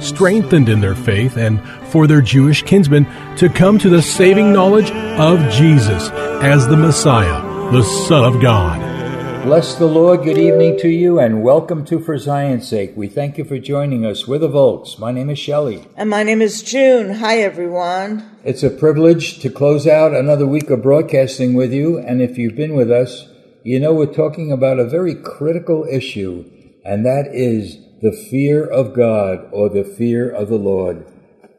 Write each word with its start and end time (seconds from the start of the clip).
strengthened 0.00 0.68
in 0.68 0.80
their 0.80 0.94
faith 0.94 1.36
and 1.36 1.60
for 1.88 2.06
their 2.06 2.20
Jewish 2.20 2.62
kinsmen 2.62 3.04
to 3.36 3.48
come 3.48 3.78
to 3.78 3.88
the 3.88 4.02
saving 4.02 4.52
knowledge 4.52 4.90
of 4.90 5.38
Jesus 5.52 6.10
as 6.42 6.66
the 6.66 6.76
Messiah, 6.76 7.42
the 7.72 7.82
Son 7.82 8.24
of 8.24 8.40
God. 8.40 8.96
Bless 9.44 9.76
the 9.76 9.86
Lord. 9.86 10.24
Good 10.24 10.38
evening 10.38 10.76
to 10.80 10.88
you 10.88 11.20
and 11.20 11.42
welcome 11.42 11.84
to 11.84 12.00
For 12.00 12.18
Zion's 12.18 12.66
Sake. 12.66 12.94
We 12.96 13.06
thank 13.06 13.38
you 13.38 13.44
for 13.44 13.60
joining 13.60 14.04
us. 14.04 14.26
We're 14.26 14.38
the 14.38 14.48
Volks. 14.48 14.98
My 14.98 15.12
name 15.12 15.30
is 15.30 15.38
Shelly. 15.38 15.86
And 15.96 16.10
my 16.10 16.24
name 16.24 16.42
is 16.42 16.64
June. 16.64 17.14
Hi, 17.14 17.38
everyone. 17.38 18.28
It's 18.42 18.64
a 18.64 18.70
privilege 18.70 19.38
to 19.42 19.48
close 19.48 19.86
out 19.86 20.12
another 20.12 20.48
week 20.48 20.68
of 20.70 20.82
broadcasting 20.82 21.54
with 21.54 21.72
you. 21.72 21.96
And 21.96 22.20
if 22.20 22.36
you've 22.36 22.56
been 22.56 22.74
with 22.74 22.90
us, 22.90 23.28
you 23.62 23.78
know 23.78 23.94
we're 23.94 24.06
talking 24.06 24.50
about 24.50 24.80
a 24.80 24.84
very 24.84 25.14
critical 25.14 25.86
issue, 25.88 26.44
and 26.84 27.06
that 27.06 27.28
is 27.32 27.78
the 28.02 28.12
fear 28.12 28.64
of 28.64 28.94
God 28.94 29.48
or 29.52 29.68
the 29.68 29.84
fear 29.84 30.30
of 30.30 30.48
the 30.48 30.58
Lord. 30.58 31.06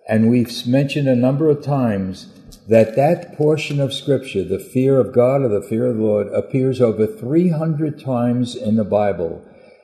And 0.07 0.30
we've 0.30 0.66
mentioned 0.67 1.07
a 1.07 1.16
number 1.16 1.49
of 1.49 1.63
times 1.63 2.33
that 2.69 2.95
that 2.95 3.35
portion 3.35 3.80
of 3.80 3.93
Scripture, 3.93 4.43
the 4.43 4.59
fear 4.59 4.99
of 4.99 5.13
God 5.13 5.41
or 5.41 5.49
the 5.49 5.67
fear 5.67 5.88
of 5.88 5.97
the 5.97 6.03
Lord, 6.03 6.27
appears 6.27 6.81
over 6.81 7.08
300 7.08 7.99
times 7.99 8.55
in 8.55 8.75
the 8.75 8.83
Bible. 8.83 9.43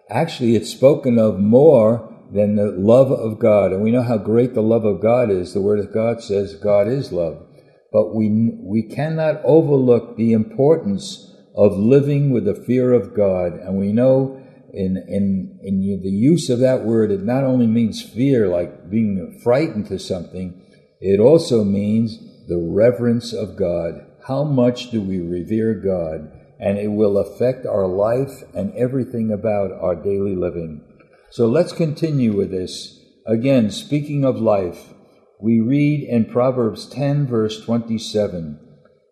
Actually, 0.09 0.55
it's 0.55 0.69
spoken 0.69 1.17
of 1.17 1.39
more 1.39 2.09
than 2.31 2.55
the 2.55 2.71
love 2.71 3.11
of 3.11 3.39
God. 3.39 3.71
And 3.71 3.81
we 3.81 3.91
know 3.91 4.03
how 4.03 4.17
great 4.17 4.53
the 4.53 4.61
love 4.61 4.85
of 4.85 5.01
God 5.01 5.29
is. 5.29 5.53
The 5.53 5.61
Word 5.61 5.79
of 5.79 5.93
God 5.93 6.21
says 6.21 6.55
God 6.55 6.87
is 6.87 7.11
love. 7.11 7.45
But 7.91 8.15
we, 8.15 8.51
we 8.59 8.83
cannot 8.83 9.41
overlook 9.43 10.17
the 10.17 10.33
importance 10.33 11.31
of 11.55 11.77
living 11.77 12.31
with 12.31 12.45
the 12.45 12.55
fear 12.55 12.91
of 12.91 13.15
God. 13.15 13.53
And 13.53 13.77
we 13.77 13.93
know 13.93 14.42
in, 14.73 14.97
in, 15.07 15.59
in 15.61 16.01
the 16.01 16.09
use 16.09 16.49
of 16.49 16.59
that 16.59 16.83
word, 16.83 17.11
it 17.11 17.21
not 17.21 17.43
only 17.43 17.67
means 17.67 18.01
fear, 18.01 18.47
like 18.47 18.89
being 18.89 19.39
frightened 19.43 19.87
to 19.87 19.99
something, 19.99 20.59
it 20.99 21.19
also 21.19 21.63
means 21.63 22.17
the 22.47 22.57
reverence 22.57 23.33
of 23.33 23.55
God. 23.55 24.05
How 24.27 24.43
much 24.43 24.89
do 24.89 24.99
we 24.99 25.19
revere 25.19 25.75
God? 25.75 26.31
And 26.59 26.79
it 26.79 26.87
will 26.87 27.17
affect 27.17 27.65
our 27.65 27.87
life 27.87 28.43
and 28.55 28.73
everything 28.73 29.31
about 29.31 29.71
our 29.71 29.95
daily 29.95 30.35
living. 30.35 30.81
So 31.29 31.45
let's 31.47 31.73
continue 31.73 32.35
with 32.35 32.51
this. 32.51 32.99
Again, 33.27 33.69
speaking 33.69 34.23
of 34.25 34.39
life, 34.39 34.93
we 35.39 35.59
read 35.59 36.07
in 36.07 36.25
Proverbs 36.25 36.87
10, 36.87 37.27
verse 37.27 37.61
27 37.61 38.59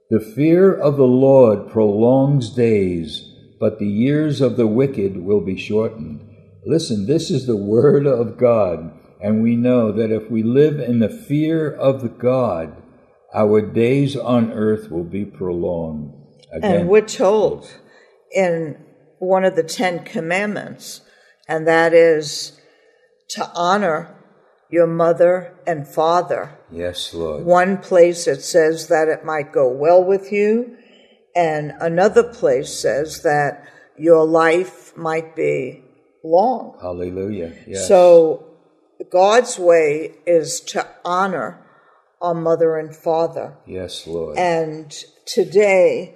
The 0.10 0.20
fear 0.20 0.74
of 0.74 0.98
the 0.98 1.04
Lord 1.04 1.70
prolongs 1.70 2.50
days 2.50 3.31
but 3.62 3.78
the 3.78 3.88
years 3.88 4.42
of 4.42 4.58
the 4.58 4.66
wicked 4.66 5.24
will 5.24 5.40
be 5.40 5.56
shortened. 5.56 6.28
Listen, 6.66 7.06
this 7.06 7.30
is 7.30 7.46
the 7.46 7.56
word 7.56 8.08
of 8.08 8.36
God, 8.36 8.92
and 9.22 9.44
we 9.44 9.56
know 9.56 9.92
that 9.92 10.12
if 10.12 10.32
we 10.32 10.42
live 10.42 10.80
in 10.80 10.98
the 10.98 11.08
fear 11.08 11.72
of 11.72 12.02
the 12.02 12.10
God, 12.10 12.82
our 13.36 13.62
days 13.62 14.18
on 14.18 14.52
earth 14.52 14.90
will 14.90 15.04
be 15.04 15.26
prolonged. 15.26 16.12
Again, 16.52 16.76
and 16.82 16.90
we're 16.90 17.02
told 17.02 17.72
in 18.32 18.84
one 19.20 19.46
of 19.46 19.56
the 19.56 19.64
Ten 19.64 20.04
Commandments, 20.06 21.02
and 21.48 21.68
that 21.68 21.94
is 21.94 22.60
to 23.30 23.48
honor 23.54 24.18
your 24.72 24.88
mother 24.88 25.56
and 25.68 25.88
father. 25.88 26.58
Yes, 26.72 27.14
Lord. 27.14 27.46
One 27.46 27.78
place 27.78 28.28
it 28.28 28.42
says 28.42 28.88
that 28.88 29.08
it 29.08 29.24
might 29.24 29.54
go 29.54 29.70
well 29.70 30.04
with 30.04 30.32
you, 30.32 30.78
and 31.36 31.74
another 31.80 32.24
place 32.24 32.74
says 32.74 33.24
that 33.24 33.66
your 33.98 34.26
life 34.26 34.96
might 34.98 35.36
be 35.36 35.84
long. 36.24 36.78
Hallelujah. 36.82 37.54
Yes. 37.68 37.88
So 37.88 38.46
God's 39.12 39.58
way 39.58 40.16
is 40.26 40.60
to 40.62 40.88
honor 41.04 41.66
our 42.22 42.34
mother 42.34 42.78
and 42.78 42.96
father. 42.96 43.58
Yes, 43.66 44.06
Lord. 44.06 44.38
And 44.38 44.92
today 45.26 46.16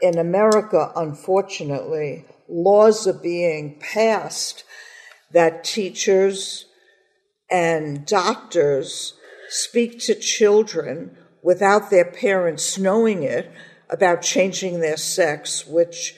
in 0.00 0.18
America, 0.18 0.92
unfortunately, 0.96 2.24
laws 2.48 3.06
are 3.06 3.12
being 3.12 3.78
passed 3.78 4.64
that 5.32 5.64
teachers 5.64 6.66
and 7.50 8.06
doctors 8.06 9.14
speak 9.48 9.98
to 10.00 10.14
children 10.14 11.16
without 11.42 11.90
their 11.90 12.04
parents 12.04 12.78
knowing 12.78 13.22
it 13.22 13.50
about 13.90 14.22
changing 14.22 14.80
their 14.80 14.96
sex, 14.96 15.66
which 15.66 16.14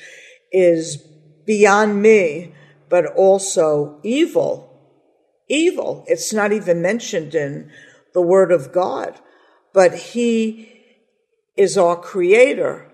is 0.53 0.97
beyond 1.44 2.03
me, 2.03 2.54
but 2.88 3.06
also 3.06 3.99
evil. 4.03 4.72
Evil. 5.49 6.04
It's 6.06 6.32
not 6.32 6.53
even 6.53 6.82
mentioned 6.82 7.34
in 7.34 7.71
the 8.15 8.22
Word 8.22 8.50
of 8.50 8.72
God, 8.72 9.19
but 9.72 9.94
He 9.94 10.72
is 11.56 11.78
our 11.78 11.97
Creator, 11.97 12.93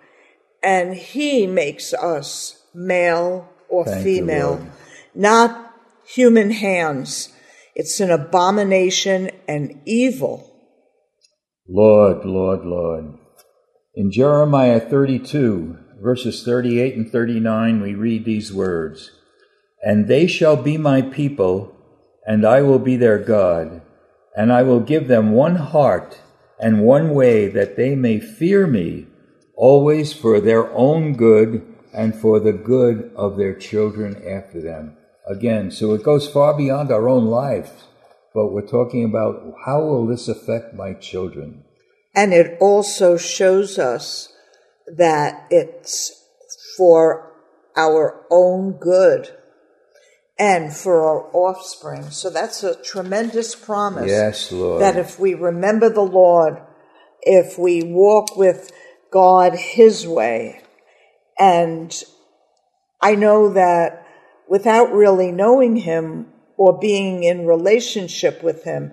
and 0.62 0.94
He 0.94 1.46
makes 1.46 1.94
us 1.94 2.62
male 2.74 3.48
or 3.68 3.84
Thank 3.84 4.04
female, 4.04 4.60
you, 4.62 4.72
not 5.14 5.74
human 6.04 6.50
hands. 6.50 7.30
It's 7.74 8.00
an 8.00 8.10
abomination 8.10 9.30
and 9.48 9.80
evil. 9.86 10.48
Lord, 11.68 12.24
Lord, 12.24 12.64
Lord. 12.64 13.18
In 13.94 14.10
Jeremiah 14.10 14.80
32, 14.80 15.76
verses 16.00 16.42
38 16.44 16.96
and 16.96 17.12
39, 17.12 17.82
we 17.82 17.94
read 17.94 18.24
these 18.24 18.50
words 18.50 19.10
And 19.82 20.08
they 20.08 20.26
shall 20.26 20.56
be 20.56 20.78
my 20.78 21.02
people, 21.02 21.76
and 22.26 22.46
I 22.46 22.62
will 22.62 22.78
be 22.78 22.96
their 22.96 23.18
God, 23.18 23.82
and 24.34 24.50
I 24.50 24.62
will 24.62 24.80
give 24.80 25.08
them 25.08 25.32
one 25.32 25.56
heart 25.56 26.22
and 26.58 26.80
one 26.80 27.10
way 27.10 27.48
that 27.48 27.76
they 27.76 27.94
may 27.94 28.18
fear 28.18 28.66
me, 28.66 29.08
always 29.56 30.14
for 30.14 30.40
their 30.40 30.72
own 30.72 31.12
good 31.12 31.62
and 31.92 32.14
for 32.14 32.40
the 32.40 32.54
good 32.54 33.12
of 33.14 33.36
their 33.36 33.54
children 33.54 34.16
after 34.26 34.62
them. 34.62 34.96
Again, 35.28 35.70
so 35.70 35.92
it 35.92 36.02
goes 36.02 36.26
far 36.26 36.56
beyond 36.56 36.90
our 36.90 37.10
own 37.10 37.26
life, 37.26 37.88
but 38.32 38.52
we're 38.52 38.66
talking 38.66 39.04
about 39.04 39.52
how 39.66 39.82
will 39.82 40.06
this 40.06 40.28
affect 40.28 40.72
my 40.72 40.94
children? 40.94 41.61
And 42.14 42.32
it 42.32 42.58
also 42.60 43.16
shows 43.16 43.78
us 43.78 44.32
that 44.86 45.46
it's 45.50 46.26
for 46.76 47.32
our 47.76 48.26
own 48.30 48.72
good. 48.72 49.30
and 50.38 50.74
for 50.74 51.02
our 51.02 51.30
offspring. 51.32 52.10
So 52.10 52.28
that's 52.30 52.64
a 52.64 52.74
tremendous 52.82 53.54
promise. 53.54 54.10
Yes, 54.10 54.50
Lord. 54.50 54.82
That 54.82 54.96
if 54.96 55.20
we 55.20 55.34
remember 55.34 55.88
the 55.88 56.00
Lord, 56.00 56.60
if 57.20 57.58
we 57.58 57.82
walk 57.84 58.36
with 58.36 58.72
God 59.12 59.54
His 59.54 60.06
way, 60.06 60.62
and 61.38 61.94
I 63.00 63.14
know 63.14 63.52
that 63.52 64.06
without 64.48 64.92
really 64.92 65.30
knowing 65.30 65.76
Him 65.76 66.26
or 66.56 66.78
being 66.78 67.22
in 67.22 67.46
relationship 67.46 68.42
with 68.42 68.64
Him, 68.64 68.92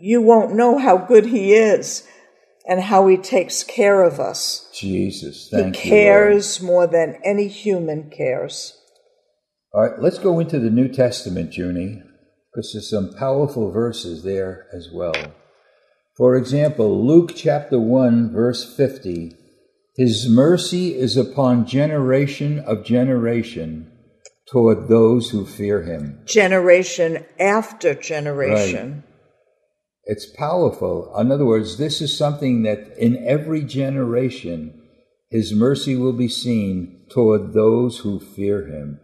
you 0.00 0.20
won't 0.20 0.54
know 0.54 0.78
how 0.78 0.96
good 0.96 1.26
He 1.26 1.54
is 1.54 2.06
and 2.68 2.82
how 2.82 3.06
He 3.08 3.16
takes 3.16 3.64
care 3.64 4.02
of 4.02 4.20
us. 4.20 4.70
Jesus, 4.78 5.48
He 5.50 5.56
thank 5.56 5.84
you. 5.84 5.90
cares 5.90 6.60
more 6.60 6.86
than 6.86 7.18
any 7.24 7.48
human 7.48 8.10
cares. 8.10 8.78
All 9.72 9.82
right, 9.82 10.00
let's 10.00 10.18
go 10.18 10.38
into 10.38 10.58
the 10.58 10.70
New 10.70 10.88
Testament, 10.88 11.56
Junie, 11.56 12.02
because 12.52 12.72
there's 12.72 12.90
some 12.90 13.14
powerful 13.18 13.70
verses 13.72 14.22
there 14.22 14.66
as 14.72 14.88
well. 14.92 15.14
For 16.16 16.36
example, 16.36 17.06
Luke 17.06 17.32
chapter 17.34 17.78
1, 17.78 18.32
verse 18.32 18.76
50 18.76 19.34
His 19.96 20.28
mercy 20.28 20.94
is 20.94 21.16
upon 21.16 21.66
generation 21.66 22.58
of 22.60 22.84
generation 22.84 23.92
toward 24.50 24.88
those 24.88 25.30
who 25.30 25.44
fear 25.44 25.82
him. 25.82 26.20
Generation 26.26 27.24
after 27.38 27.94
generation. 27.94 29.04
It's 30.08 30.24
powerful. 30.24 31.14
In 31.18 31.30
other 31.30 31.44
words, 31.44 31.76
this 31.76 32.00
is 32.00 32.16
something 32.16 32.62
that 32.62 32.96
in 32.96 33.22
every 33.26 33.62
generation, 33.62 34.82
his 35.28 35.52
mercy 35.52 35.96
will 35.96 36.14
be 36.14 36.28
seen 36.28 37.02
toward 37.10 37.52
those 37.52 37.98
who 37.98 38.18
fear 38.18 38.66
him, 38.66 39.00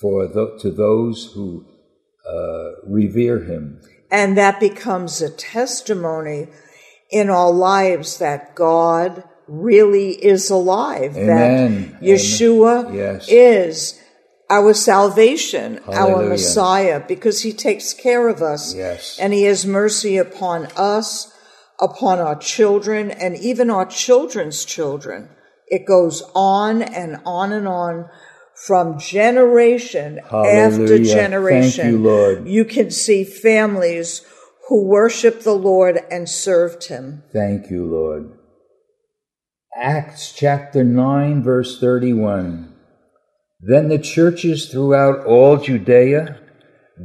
for 0.00 0.26
th- 0.26 0.62
to 0.62 0.70
those 0.70 1.32
who 1.34 1.66
uh, 2.26 2.70
revere 2.86 3.44
him. 3.44 3.82
And 4.10 4.36
that 4.38 4.58
becomes 4.58 5.20
a 5.20 5.28
testimony 5.28 6.48
in 7.10 7.28
our 7.28 7.52
lives 7.52 8.16
that 8.18 8.54
God 8.54 9.22
really 9.46 10.12
is 10.12 10.48
alive. 10.48 11.18
Amen. 11.18 11.92
That 11.92 12.02
Yeshua 12.02 12.86
Amen. 12.86 12.94
Yes. 12.94 13.26
is 13.28 13.99
our 14.50 14.74
salvation, 14.74 15.78
our 15.86 16.28
Messiah, 16.28 17.00
because 17.06 17.42
he 17.42 17.52
takes 17.52 17.94
care 17.94 18.28
of 18.28 18.42
us. 18.42 18.74
Yes. 18.74 19.18
And 19.18 19.32
he 19.32 19.44
has 19.44 19.64
mercy 19.64 20.16
upon 20.16 20.66
us, 20.76 21.32
upon 21.80 22.18
our 22.18 22.36
children, 22.36 23.10
and 23.10 23.36
even 23.36 23.70
our 23.70 23.86
children's 23.86 24.64
children. 24.64 25.30
It 25.68 25.86
goes 25.86 26.22
on 26.34 26.82
and 26.82 27.18
on 27.24 27.52
and 27.52 27.68
on 27.68 28.10
from 28.66 28.98
generation 28.98 30.18
after 30.18 30.98
generation. 30.98 31.84
Thank 31.84 31.92
you, 31.92 31.98
Lord. 31.98 32.48
You 32.48 32.64
can 32.64 32.90
see 32.90 33.24
families 33.24 34.26
who 34.68 34.84
worship 34.84 35.42
the 35.42 35.54
Lord 35.54 36.00
and 36.10 36.28
served 36.28 36.88
him. 36.88 37.22
Thank 37.32 37.70
you, 37.70 37.86
Lord. 37.86 38.32
Acts 39.76 40.32
chapter 40.32 40.82
9, 40.82 41.42
verse 41.42 41.80
31. 41.80 42.74
Then 43.62 43.88
the 43.88 43.98
churches 43.98 44.66
throughout 44.66 45.24
all 45.26 45.58
Judea, 45.58 46.40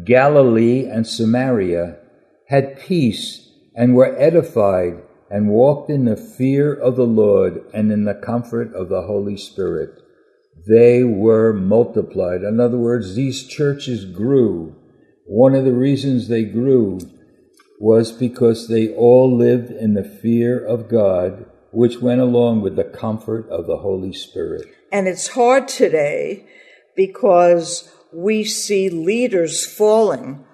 Galilee, 0.05 0.85
and 0.85 1.05
Samaria 1.05 1.97
had 2.47 2.79
peace 2.79 3.49
and 3.75 3.95
were 3.95 4.17
edified 4.17 5.01
and 5.29 5.49
walked 5.49 5.89
in 5.89 6.05
the 6.05 6.15
fear 6.15 6.73
of 6.73 6.95
the 6.95 7.07
Lord 7.07 7.65
and 7.73 7.91
in 7.91 8.05
the 8.05 8.13
comfort 8.13 8.73
of 8.73 8.89
the 8.89 9.01
Holy 9.01 9.35
Spirit. 9.35 10.01
They 10.67 11.03
were 11.03 11.51
multiplied. 11.51 12.43
In 12.43 12.59
other 12.59 12.77
words, 12.77 13.15
these 13.15 13.45
churches 13.45 14.05
grew. 14.05 14.75
One 15.25 15.55
of 15.55 15.65
the 15.65 15.73
reasons 15.73 16.27
they 16.27 16.45
grew 16.45 16.99
was 17.79 18.11
because 18.11 18.67
they 18.67 18.93
all 18.93 19.35
lived 19.35 19.71
in 19.71 19.93
the 19.93 20.03
fear 20.03 20.63
of 20.63 20.87
God, 20.87 21.45
which 21.75 22.01
went 22.01 22.21
along 22.21 22.61
with 22.61 22.77
the 22.77 22.85
comfort 22.85 23.47
of 23.49 23.67
the 23.67 23.77
Holy 23.77 24.13
Spirit. 24.13 24.65
And 24.93 25.09
it's 25.09 25.27
hard 25.27 25.67
today 25.67 26.47
because 26.95 27.91
we 28.13 28.45
see 28.45 28.89
leaders 28.89 29.65
falling. 29.65 30.45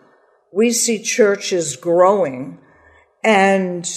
We 0.51 0.71
see 0.71 1.01
churches 1.01 1.75
growing 1.75 2.57
and 3.23 3.87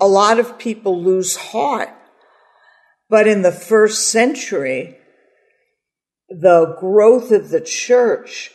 a 0.00 0.06
lot 0.06 0.38
of 0.38 0.58
people 0.58 1.02
lose 1.02 1.36
heart. 1.36 1.90
But 3.08 3.26
in 3.26 3.42
the 3.42 3.52
first 3.52 4.08
century, 4.08 4.96
the 6.28 6.76
growth 6.78 7.32
of 7.32 7.48
the 7.50 7.60
church 7.60 8.52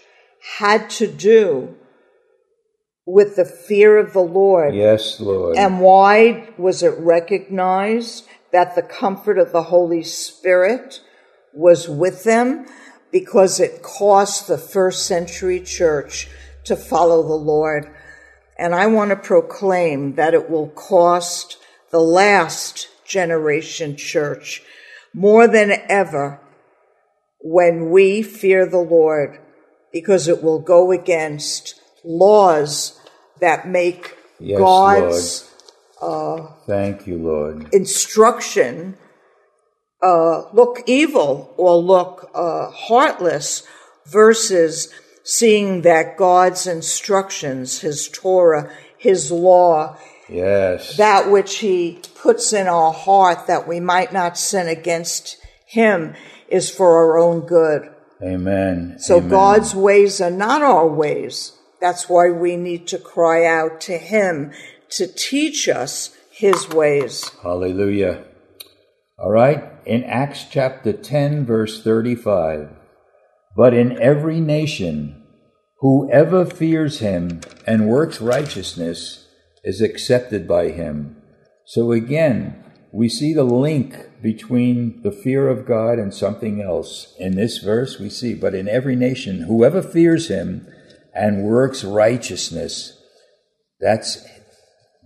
had 0.57 0.89
to 0.91 1.07
do 1.07 1.75
with 3.05 3.35
the 3.35 3.45
fear 3.45 3.97
of 3.97 4.13
the 4.13 4.19
Lord. 4.19 4.73
Yes, 4.73 5.19
Lord. 5.19 5.57
And 5.57 5.79
why 5.79 6.49
was 6.57 6.81
it 6.81 6.97
recognized 6.97 8.25
that 8.51 8.75
the 8.75 8.81
comfort 8.81 9.37
of 9.37 9.51
the 9.51 9.63
Holy 9.63 10.03
Spirit 10.03 11.01
was 11.53 11.87
with 11.87 12.23
them? 12.23 12.65
Because 13.11 13.59
it 13.59 13.83
cost 13.83 14.47
the 14.47 14.57
first 14.57 15.05
century 15.05 15.59
church 15.59 16.27
to 16.65 16.75
follow 16.75 17.21
the 17.21 17.33
Lord. 17.33 17.93
And 18.57 18.73
I 18.73 18.87
want 18.87 19.11
to 19.11 19.15
proclaim 19.15 20.15
that 20.15 20.33
it 20.33 20.49
will 20.49 20.69
cost 20.69 21.57
the 21.91 21.99
last 21.99 22.87
generation 23.05 23.95
church 23.95 24.63
more 25.13 25.47
than 25.47 25.71
ever 25.87 26.41
when 27.39 27.91
we 27.91 28.23
fear 28.23 28.65
the 28.65 28.79
Lord, 28.79 29.39
because 29.93 30.27
it 30.27 30.41
will 30.43 30.59
go 30.59 30.91
against 30.91 31.79
laws 32.03 32.94
that 33.39 33.67
make 33.67 34.17
Yes, 34.39 34.59
God's 34.59 35.51
Thank 36.67 37.07
you, 37.07 37.17
Lord. 37.17 37.73
instruction 37.73 38.97
uh, 40.03 40.49
look 40.51 40.81
evil 40.85 41.53
or 41.57 41.77
look 41.77 42.29
uh, 42.35 42.69
heartless 42.69 43.65
versus 44.05 44.93
seeing 45.23 45.81
that 45.81 46.17
God's 46.17 46.67
instructions, 46.67 47.79
His 47.79 48.07
Torah, 48.09 48.71
His 48.97 49.31
law, 49.31 49.97
Yes. 50.29 50.97
that 50.97 51.31
which 51.31 51.57
He 51.59 52.01
puts 52.15 52.53
in 52.53 52.67
our 52.67 52.91
heart 52.91 53.47
that 53.47 53.67
we 53.67 53.79
might 53.79 54.11
not 54.13 54.37
sin 54.37 54.67
against 54.67 55.37
Him 55.65 56.13
is 56.47 56.69
for 56.69 56.97
our 56.97 57.17
own 57.17 57.41
good. 57.41 57.89
Amen. 58.21 58.97
So 58.99 59.17
Amen. 59.17 59.29
God's 59.29 59.75
ways 59.75 60.21
are 60.21 60.31
not 60.31 60.61
our 60.61 60.87
ways. 60.87 61.53
That's 61.85 62.09
why 62.09 62.31
we 62.31 62.55
need 62.55 62.87
to 62.87 62.97
cry 62.97 63.45
out 63.45 63.79
to 63.81 63.99
Him 63.99 64.51
to 64.89 65.05
teach 65.05 65.69
us 65.69 66.17
His 66.31 66.67
ways. 66.67 67.29
Hallelujah. 67.43 68.23
All 69.19 69.29
right. 69.29 69.65
In 69.85 70.03
Acts 70.03 70.45
chapter 70.49 70.93
10, 70.93 71.45
verse 71.45 71.83
35. 71.83 72.71
But 73.55 73.75
in 73.75 74.01
every 74.01 74.39
nation, 74.39 75.21
whoever 75.77 76.43
fears 76.43 77.01
him 77.01 77.41
and 77.67 77.87
works 77.87 78.19
righteousness 78.19 79.27
is 79.63 79.79
accepted 79.79 80.47
by 80.47 80.69
him. 80.69 81.21
So 81.67 81.91
again, 81.91 82.63
we 82.91 83.09
see 83.09 83.31
the 83.31 83.43
link 83.43 84.23
between 84.23 85.03
the 85.03 85.11
fear 85.11 85.49
of 85.49 85.67
God 85.67 85.99
and 85.99 86.11
something 86.11 86.63
else. 86.63 87.13
In 87.19 87.35
this 87.35 87.59
verse, 87.59 87.99
we 87.99 88.09
see, 88.09 88.33
but 88.33 88.55
in 88.55 88.67
every 88.67 88.95
nation, 88.95 89.41
whoever 89.41 89.83
fears 89.83 90.29
him 90.29 90.67
and 91.15 91.43
works 91.43 91.83
righteousness, 91.83 93.01
that's 93.79 94.23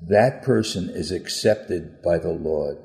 that 0.02 0.44
person 0.44 0.90
is 0.90 1.12
accepted 1.12 2.02
by 2.04 2.18
the 2.18 2.32
Lord. 2.32 2.78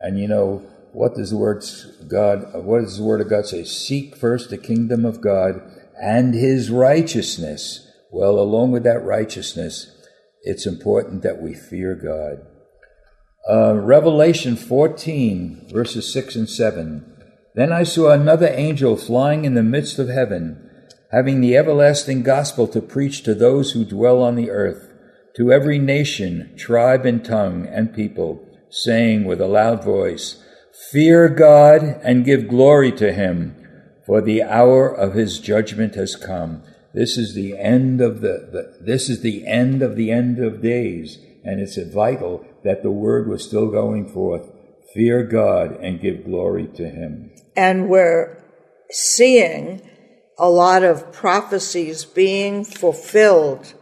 And 0.00 0.18
you 0.18 0.28
know, 0.28 0.66
what 0.92 1.14
does 1.14 1.30
the 1.30 1.36
word 1.36 1.64
God 2.08 2.44
what 2.54 2.82
does 2.82 2.98
the 2.98 3.04
word 3.04 3.20
of 3.20 3.30
God 3.30 3.46
say? 3.46 3.64
Seek 3.64 4.16
first 4.16 4.50
the 4.50 4.58
kingdom 4.58 5.04
of 5.04 5.20
God 5.20 5.62
and 6.00 6.34
his 6.34 6.70
righteousness. 6.70 7.86
Well, 8.10 8.38
along 8.38 8.72
with 8.72 8.84
that 8.84 9.02
righteousness, 9.02 9.90
it's 10.42 10.66
important 10.66 11.22
that 11.22 11.40
we 11.40 11.54
fear 11.54 11.94
God. 11.94 12.46
Uh, 13.50 13.74
Revelation 13.74 14.56
14, 14.56 15.68
verses 15.70 16.12
6 16.12 16.36
and 16.36 16.48
7. 16.48 17.12
Then 17.54 17.72
I 17.72 17.82
saw 17.82 18.10
another 18.10 18.48
angel 18.48 18.96
flying 18.96 19.44
in 19.44 19.54
the 19.54 19.62
midst 19.62 19.98
of 19.98 20.08
heaven, 20.08 20.63
having 21.10 21.40
the 21.40 21.56
everlasting 21.56 22.22
gospel 22.22 22.66
to 22.68 22.80
preach 22.80 23.22
to 23.22 23.34
those 23.34 23.72
who 23.72 23.84
dwell 23.84 24.22
on 24.22 24.34
the 24.34 24.50
earth, 24.50 24.92
to 25.36 25.52
every 25.52 25.78
nation, 25.78 26.54
tribe, 26.56 27.04
and 27.04 27.24
tongue, 27.24 27.66
and 27.66 27.94
people, 27.94 28.46
saying 28.70 29.24
with 29.24 29.40
a 29.40 29.46
loud 29.46 29.84
voice, 29.84 30.42
Fear 30.90 31.28
God 31.30 31.82
and 32.02 32.24
give 32.24 32.48
glory 32.48 32.90
to 32.92 33.12
him, 33.12 33.56
for 34.06 34.20
the 34.20 34.42
hour 34.42 34.88
of 34.88 35.14
his 35.14 35.38
judgment 35.38 35.94
has 35.94 36.16
come. 36.16 36.62
This 36.92 37.16
is 37.16 37.34
the 37.34 37.58
end 37.58 38.00
of 38.00 38.20
the, 38.20 38.48
the 38.52 38.78
this 38.80 39.08
is 39.08 39.20
the 39.20 39.46
end 39.46 39.82
of 39.82 39.96
the 39.96 40.10
end 40.10 40.38
of 40.38 40.62
days, 40.62 41.18
and 41.44 41.60
it's 41.60 41.76
vital 41.76 42.44
that 42.64 42.82
the 42.82 42.90
word 42.90 43.28
was 43.28 43.44
still 43.44 43.70
going 43.70 44.08
forth. 44.08 44.50
Fear 44.94 45.24
God 45.24 45.76
and 45.80 46.00
give 46.00 46.24
glory 46.24 46.68
to 46.74 46.88
him. 46.88 47.32
And 47.56 47.88
we're 47.88 48.42
seeing 48.90 49.82
a 50.38 50.50
lot 50.50 50.82
of 50.82 51.12
prophecies 51.12 52.04
being 52.04 52.64
fulfilled, 52.64 53.74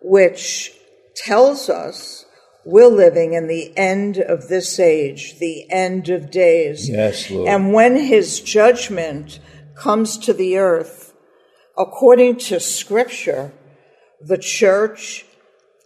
which 0.00 0.72
tells 1.16 1.68
us 1.68 2.24
we're 2.64 2.86
living 2.86 3.32
in 3.32 3.48
the 3.48 3.76
end 3.76 4.18
of 4.18 4.48
this 4.48 4.78
age, 4.78 5.38
the 5.38 5.70
end 5.70 6.08
of 6.08 6.30
days. 6.30 6.88
Yes, 6.88 7.30
Lord. 7.30 7.48
And 7.48 7.72
when 7.72 7.96
his 7.96 8.40
judgment 8.40 9.40
comes 9.74 10.18
to 10.18 10.32
the 10.32 10.58
earth, 10.58 11.14
according 11.76 12.36
to 12.36 12.60
scripture, 12.60 13.52
the 14.20 14.38
church 14.38 15.24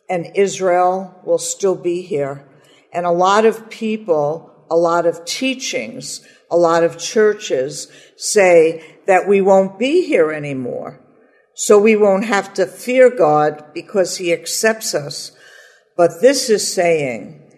and 0.09 0.27
Israel 0.35 1.21
will 1.25 1.39
still 1.39 1.77
be 1.77 2.03
here. 2.03 2.49
And 2.93 3.07
a 3.07 3.11
lot 3.11 3.45
of 3.47 3.71
people, 3.71 4.52
a 4.73 4.77
lot 4.77 5.05
of 5.05 5.27
teachings, 5.27 6.27
a 6.51 6.57
lot 6.57 6.83
of 6.83 6.97
churches 6.97 7.93
say 8.17 8.83
that 9.07 9.29
we 9.29 9.43
won't 9.43 9.79
be 9.79 10.07
here 10.07 10.33
anymore. 10.33 10.99
So 11.53 11.79
we 11.79 11.95
won't 11.95 12.25
have 12.25 12.55
to 12.55 12.65
fear 12.67 13.11
God 13.15 13.63
because 13.75 14.17
he 14.17 14.33
accepts 14.33 14.95
us. 14.95 15.33
But 15.95 16.23
this 16.23 16.49
is 16.49 16.73
saying, 16.73 17.53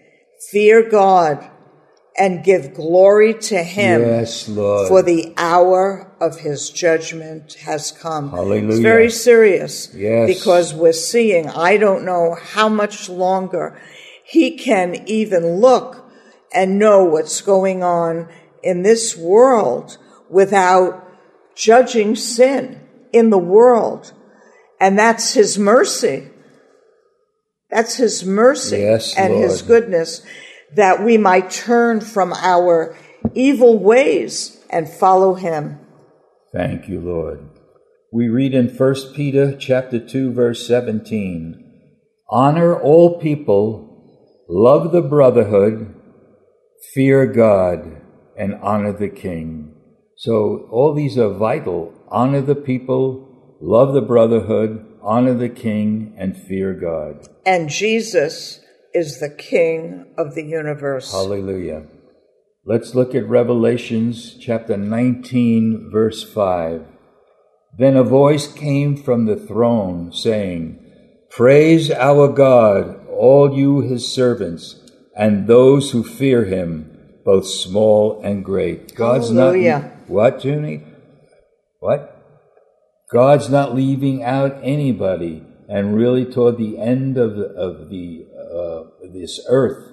fear 0.51 0.83
God 0.83 1.49
and 2.19 2.43
give 2.43 2.75
glory 2.75 3.35
to 3.35 3.63
him. 3.63 4.01
Yes, 4.01 4.49
Lord. 4.49 4.89
For 4.89 5.01
the 5.01 5.33
hour 5.37 6.13
of 6.21 6.41
his 6.41 6.69
judgment 6.69 7.55
has 7.55 7.93
come. 7.93 8.31
Hallelujah. 8.31 8.71
It's 8.71 8.81
very 8.81 9.11
serious. 9.11 9.95
Yes. 9.95 10.27
Because 10.27 10.75
we're 10.75 10.93
seeing, 10.93 11.49
I 11.49 11.77
don't 11.77 12.05
know 12.05 12.35
how 12.35 12.69
much 12.69 13.09
longer 13.09 13.81
he 14.25 14.57
can 14.57 15.05
even 15.07 15.61
look 15.61 16.04
and 16.55 16.79
know 16.79 17.05
what's 17.05 17.41
going 17.41 17.83
on 17.83 18.29
in 18.63 18.83
this 18.83 19.17
world 19.17 19.99
without 20.31 21.07
judging 21.55 22.17
sin 22.17 22.81
in 23.13 23.31
the 23.31 23.39
world. 23.39 24.13
And 24.81 24.99
that's 24.99 25.35
his 25.35 25.59
mercy. 25.59 26.31
That's 27.71 27.97
his 27.97 28.25
mercy 28.25 28.79
Yes, 28.79 29.17
and 29.17 29.35
his 29.35 29.63
goodness 29.63 30.25
that 30.75 31.03
we 31.03 31.17
might 31.17 31.51
turn 31.51 32.01
from 32.01 32.33
our 32.33 32.97
evil 33.35 33.79
ways 33.79 34.63
and 34.71 34.89
follow 34.89 35.35
him. 35.35 35.79
Thank 36.53 36.89
you, 36.89 37.01
Lord. 37.01 37.49
We 38.13 38.29
read 38.29 38.55
in 38.55 38.69
1 38.69 38.95
Peter 39.15 39.57
chapter 39.57 39.99
2 39.99 40.33
verse 40.33 40.67
17, 40.67 41.65
honor 42.31 42.79
all 42.79 43.19
people, 43.19 44.45
love 44.49 44.93
the 44.93 45.03
brotherhood, 45.03 45.94
fear 46.93 47.27
God, 47.27 48.01
and 48.37 48.55
honor 48.63 48.93
the 48.93 49.09
king. 49.09 49.75
So 50.17 50.69
all 50.71 50.95
these 50.95 51.17
are 51.19 51.31
vital. 51.31 51.93
Honor 52.09 52.41
the 52.41 52.55
people, 52.55 53.57
love 53.61 53.95
the 53.95 54.03
brotherhood, 54.03 54.85
honor 55.03 55.35
the 55.35 55.49
king, 55.49 56.15
and 56.17 56.37
fear 56.37 56.75
God. 56.75 57.27
And 57.47 57.69
Jesus 57.69 58.61
is 58.95 59.19
the 59.19 59.29
King 59.31 60.07
of 60.17 60.35
the 60.35 60.45
universe. 60.45 61.11
Hallelujah. 61.11 61.87
Let's 62.65 62.95
look 62.95 63.15
at 63.15 63.29
Revelations 63.29 64.37
chapter 64.41 64.77
19, 64.77 65.91
verse 65.93 66.23
5. 66.23 66.87
Then 67.77 67.97
a 67.97 68.05
voice 68.05 68.51
came 68.51 68.97
from 68.97 69.27
the 69.27 69.37
throne 69.37 70.13
saying, 70.13 70.79
Praise 71.31 71.91
our 71.91 72.29
God, 72.29 73.05
all 73.09 73.53
you 73.53 73.81
his 73.81 74.07
servants, 74.07 74.81
and 75.17 75.47
those 75.47 75.91
who 75.93 76.03
fear 76.03 76.45
him, 76.45 76.91
both 77.25 77.47
small 77.47 78.21
and 78.23 78.45
great. 78.45 78.95
God's 78.95 79.31
Hallelujah. 79.31 79.79
not. 79.79 80.11
What, 80.11 80.45
Junie? 80.45 80.85
What? 81.81 82.11
God's 83.11 83.49
not 83.49 83.75
leaving 83.75 84.23
out 84.23 84.59
anybody. 84.63 85.45
And 85.69 85.97
really, 85.97 86.25
toward 86.25 86.59
the 86.59 86.79
end 86.79 87.17
of 87.17 87.37
the, 87.37 87.47
of 87.47 87.89
the 87.89 88.27
uh, 88.37 89.09
this 89.13 89.41
earth, 89.49 89.93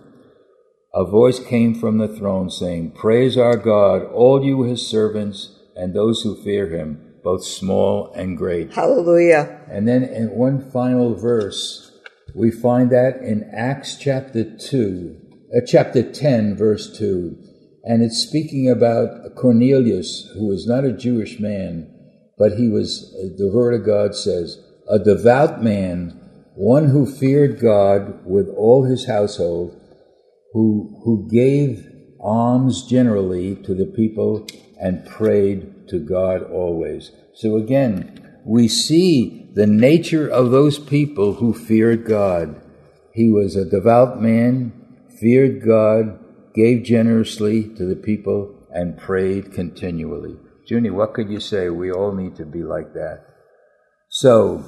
a 0.93 1.05
voice 1.05 1.39
came 1.39 1.73
from 1.73 1.97
the 1.97 2.07
throne 2.07 2.49
saying, 2.49 2.91
Praise 2.91 3.37
our 3.37 3.55
God, 3.55 4.03
all 4.03 4.43
you 4.43 4.63
his 4.63 4.85
servants, 4.85 5.57
and 5.75 5.93
those 5.93 6.23
who 6.23 6.41
fear 6.43 6.67
him, 6.67 7.15
both 7.23 7.45
small 7.45 8.11
and 8.13 8.37
great. 8.37 8.73
Hallelujah. 8.73 9.61
And 9.69 9.87
then 9.87 10.03
in 10.03 10.31
one 10.31 10.69
final 10.71 11.15
verse, 11.15 11.90
we 12.35 12.51
find 12.51 12.91
that 12.91 13.17
in 13.17 13.49
Acts 13.53 13.97
chapter 13.97 14.43
2, 14.43 15.17
uh, 15.55 15.61
chapter 15.65 16.01
10, 16.03 16.55
verse 16.55 16.97
2. 16.97 17.37
And 17.83 18.03
it's 18.03 18.19
speaking 18.19 18.69
about 18.69 19.35
Cornelius, 19.35 20.29
who 20.35 20.47
was 20.47 20.67
not 20.67 20.85
a 20.85 20.93
Jewish 20.93 21.39
man, 21.39 21.91
but 22.37 22.53
he 22.53 22.69
was, 22.69 23.13
uh, 23.17 23.35
the 23.37 23.51
word 23.51 23.73
of 23.73 23.85
God 23.85 24.15
says, 24.15 24.63
a 24.89 24.99
devout 24.99 25.63
man, 25.63 26.19
one 26.55 26.89
who 26.89 27.05
feared 27.05 27.59
God 27.59 28.25
with 28.25 28.47
all 28.49 28.85
his 28.85 29.07
household, 29.07 29.79
who, 30.53 31.01
who 31.03 31.27
gave 31.29 31.87
alms 32.19 32.85
generally 32.85 33.55
to 33.55 33.73
the 33.73 33.85
people 33.85 34.47
and 34.79 35.05
prayed 35.05 35.87
to 35.89 35.99
God 35.99 36.43
always. 36.43 37.11
So 37.33 37.57
again, 37.57 38.30
we 38.45 38.67
see 38.67 39.49
the 39.53 39.67
nature 39.67 40.27
of 40.27 40.51
those 40.51 40.79
people 40.79 41.33
who 41.35 41.53
feared 41.53 42.05
God. 42.05 42.61
He 43.13 43.31
was 43.31 43.55
a 43.55 43.69
devout 43.69 44.21
man, 44.21 44.73
feared 45.19 45.63
God, 45.65 46.19
gave 46.53 46.83
generously 46.83 47.63
to 47.75 47.85
the 47.85 47.95
people, 47.95 48.55
and 48.71 48.97
prayed 48.97 49.53
continually. 49.53 50.37
Junie, 50.65 50.89
what 50.89 51.13
could 51.13 51.29
you 51.29 51.39
say? 51.39 51.69
We 51.69 51.91
all 51.91 52.13
need 52.13 52.35
to 52.37 52.45
be 52.45 52.63
like 52.63 52.93
that. 52.93 53.25
So, 54.07 54.63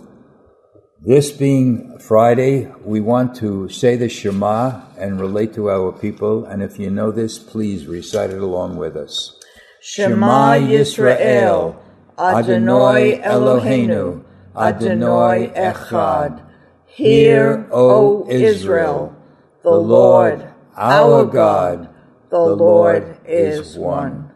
this 1.01 1.31
being 1.31 1.97
Friday, 1.99 2.71
we 2.83 3.01
want 3.01 3.35
to 3.35 3.67
say 3.69 3.95
the 3.95 4.07
Shema 4.07 4.81
and 4.97 5.19
relate 5.19 5.53
to 5.55 5.69
our 5.69 5.91
people. 5.91 6.45
And 6.45 6.63
if 6.63 6.79
you 6.79 6.89
know 6.89 7.11
this, 7.11 7.39
please 7.39 7.87
recite 7.87 8.29
it 8.29 8.41
along 8.41 8.77
with 8.77 8.95
us. 8.95 9.37
Shema 9.81 10.53
Yisrael, 10.53 11.77
Adonai 12.17 13.19
Eloheinu, 13.23 14.23
Adonai 14.55 15.51
Echad. 15.55 16.45
Hear, 16.85 17.67
O 17.71 18.29
Israel, 18.29 19.15
the 19.63 19.71
Lord, 19.71 20.47
our 20.75 21.25
God, 21.25 21.89
the 22.29 22.39
Lord 22.39 23.17
is 23.25 23.75
one. 23.77 24.31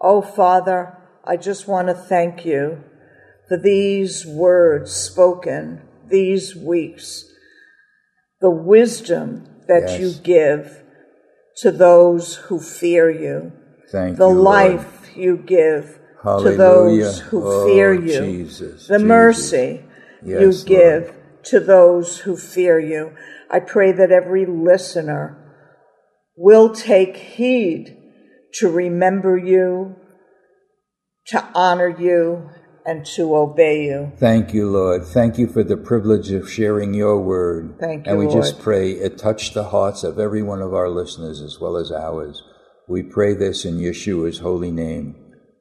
Oh, 0.00 0.20
Father, 0.20 0.98
I 1.24 1.38
just 1.38 1.66
want 1.66 1.88
to 1.88 1.94
thank 1.94 2.44
you 2.44 2.84
for 3.48 3.56
these 3.56 4.26
words 4.26 4.92
spoken 4.92 5.80
these 6.06 6.54
weeks, 6.54 7.24
the 8.40 8.50
wisdom 8.50 9.46
that 9.66 9.88
Yes. 9.88 10.00
you 10.00 10.12
give 10.22 10.82
to 11.56 11.70
those 11.70 12.36
who 12.36 12.60
fear 12.60 13.08
you, 13.08 13.52
Thank 13.90 14.18
the 14.18 14.28
you. 14.28 14.34
Lord. 14.34 14.44
life 14.44 15.16
you 15.16 15.38
give 15.38 15.98
to 16.24 16.56
those 16.56 17.20
who 17.20 17.42
Oh, 17.44 17.66
fear 17.66 17.92
you, 17.92 18.20
Jesus, 18.20 18.86
the 18.88 18.98
Jesus. 18.98 19.02
mercy 19.08 19.84
Yes, 20.22 20.40
you 20.40 20.46
Lord. 20.46 20.66
give 20.66 21.14
to 21.44 21.60
those 21.60 22.18
who 22.20 22.36
fear 22.36 22.78
you. 22.78 23.12
I 23.50 23.60
pray 23.60 23.92
that 23.92 24.10
every 24.10 24.46
listener 24.46 25.36
will 26.36 26.74
take 26.74 27.16
heed 27.16 27.96
to 28.54 28.70
remember 28.70 29.36
you, 29.36 29.96
to 31.26 31.44
honor 31.54 31.88
you, 31.88 32.50
and 32.86 33.04
to 33.04 33.34
obey 33.36 33.86
you. 33.86 34.12
Thank 34.18 34.52
you, 34.52 34.68
Lord. 34.70 35.04
Thank 35.04 35.38
you 35.38 35.46
for 35.46 35.62
the 35.62 35.76
privilege 35.76 36.30
of 36.30 36.50
sharing 36.50 36.94
your 36.94 37.18
word. 37.20 37.76
Thank 37.80 38.06
you. 38.06 38.12
And 38.12 38.18
we 38.18 38.32
just 38.32 38.60
pray 38.60 38.92
it 38.92 39.16
touch 39.18 39.54
the 39.54 39.64
hearts 39.64 40.04
of 40.04 40.18
every 40.18 40.42
one 40.42 40.60
of 40.60 40.74
our 40.74 40.88
listeners 40.90 41.40
as 41.40 41.58
well 41.60 41.76
as 41.76 41.90
ours. 41.90 42.42
We 42.88 43.02
pray 43.02 43.34
this 43.34 43.64
in 43.64 43.78
Yeshua's 43.78 44.38
holy 44.38 44.70
name. 44.70 45.16